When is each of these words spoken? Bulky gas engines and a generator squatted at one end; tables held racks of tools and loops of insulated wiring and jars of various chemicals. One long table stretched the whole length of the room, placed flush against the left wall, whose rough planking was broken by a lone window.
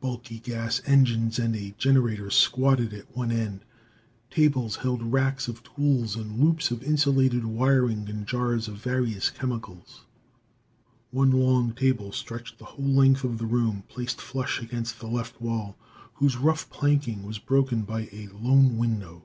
Bulky 0.00 0.38
gas 0.38 0.80
engines 0.86 1.36
and 1.36 1.56
a 1.56 1.74
generator 1.78 2.30
squatted 2.30 2.94
at 2.94 3.16
one 3.16 3.32
end; 3.32 3.64
tables 4.30 4.76
held 4.76 5.02
racks 5.12 5.48
of 5.48 5.64
tools 5.64 6.14
and 6.14 6.38
loops 6.38 6.70
of 6.70 6.84
insulated 6.84 7.44
wiring 7.44 8.08
and 8.08 8.24
jars 8.24 8.68
of 8.68 8.76
various 8.76 9.30
chemicals. 9.30 10.04
One 11.10 11.32
long 11.32 11.72
table 11.72 12.12
stretched 12.12 12.60
the 12.60 12.66
whole 12.66 12.84
length 12.86 13.24
of 13.24 13.38
the 13.38 13.46
room, 13.46 13.82
placed 13.88 14.20
flush 14.20 14.62
against 14.62 15.00
the 15.00 15.08
left 15.08 15.40
wall, 15.40 15.76
whose 16.12 16.36
rough 16.36 16.70
planking 16.70 17.24
was 17.24 17.40
broken 17.40 17.82
by 17.82 18.02
a 18.12 18.28
lone 18.32 18.78
window. 18.78 19.24